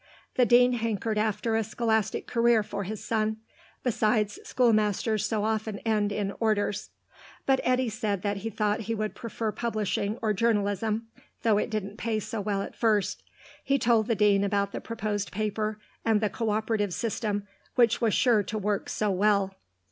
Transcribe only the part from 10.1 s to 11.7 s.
or journalism, though it